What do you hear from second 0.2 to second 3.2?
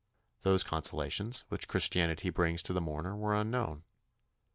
Those consolations which Christianity brings to the mourner